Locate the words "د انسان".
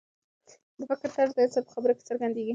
1.35-1.63